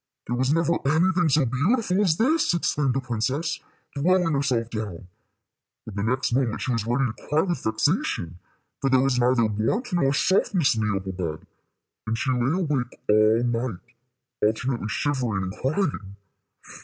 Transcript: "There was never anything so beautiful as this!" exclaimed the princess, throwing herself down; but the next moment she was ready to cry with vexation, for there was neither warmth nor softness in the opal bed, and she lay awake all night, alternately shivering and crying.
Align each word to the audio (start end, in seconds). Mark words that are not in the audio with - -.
"There 0.25 0.35
was 0.35 0.51
never 0.51 0.79
anything 0.83 1.29
so 1.29 1.45
beautiful 1.45 2.01
as 2.01 2.17
this!" 2.17 2.55
exclaimed 2.55 2.95
the 2.95 3.01
princess, 3.01 3.59
throwing 3.93 4.33
herself 4.33 4.71
down; 4.71 5.09
but 5.85 5.95
the 5.95 6.01
next 6.01 6.33
moment 6.33 6.59
she 6.59 6.71
was 6.73 6.87
ready 6.87 7.11
to 7.15 7.27
cry 7.27 7.41
with 7.43 7.63
vexation, 7.63 8.39
for 8.79 8.89
there 8.89 8.99
was 9.01 9.19
neither 9.19 9.45
warmth 9.45 9.93
nor 9.93 10.11
softness 10.11 10.73
in 10.73 10.81
the 10.89 10.95
opal 10.97 11.11
bed, 11.11 11.45
and 12.07 12.17
she 12.17 12.31
lay 12.31 12.51
awake 12.59 12.99
all 13.07 13.43
night, 13.43 13.79
alternately 14.43 14.89
shivering 14.89 15.43
and 15.43 15.53
crying. 15.57 16.15